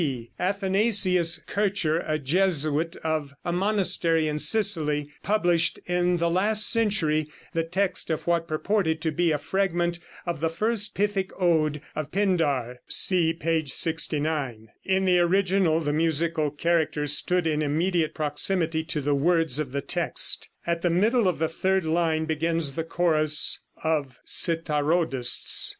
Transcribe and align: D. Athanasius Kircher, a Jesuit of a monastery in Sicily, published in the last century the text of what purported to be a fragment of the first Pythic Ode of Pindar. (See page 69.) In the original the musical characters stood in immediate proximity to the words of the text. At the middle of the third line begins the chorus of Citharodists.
D. 0.01 0.31
Athanasius 0.39 1.37
Kircher, 1.45 1.99
a 2.07 2.17
Jesuit 2.17 2.95
of 3.03 3.35
a 3.45 3.53
monastery 3.53 4.27
in 4.27 4.39
Sicily, 4.39 5.11
published 5.21 5.79
in 5.85 6.17
the 6.17 6.27
last 6.27 6.67
century 6.67 7.29
the 7.53 7.63
text 7.63 8.09
of 8.09 8.25
what 8.25 8.47
purported 8.47 8.99
to 9.03 9.11
be 9.11 9.31
a 9.31 9.37
fragment 9.37 9.99
of 10.25 10.39
the 10.39 10.49
first 10.49 10.95
Pythic 10.95 11.29
Ode 11.39 11.81
of 11.95 12.09
Pindar. 12.11 12.77
(See 12.87 13.31
page 13.31 13.73
69.) 13.73 14.69
In 14.83 15.05
the 15.05 15.19
original 15.19 15.81
the 15.81 15.93
musical 15.93 16.49
characters 16.49 17.13
stood 17.15 17.45
in 17.45 17.61
immediate 17.61 18.15
proximity 18.15 18.83
to 18.85 19.01
the 19.01 19.13
words 19.13 19.59
of 19.59 19.71
the 19.71 19.81
text. 19.81 20.49
At 20.65 20.81
the 20.81 20.89
middle 20.89 21.27
of 21.27 21.37
the 21.37 21.47
third 21.47 21.85
line 21.85 22.25
begins 22.25 22.71
the 22.71 22.83
chorus 22.83 23.59
of 23.83 24.17
Citharodists. 24.25 25.69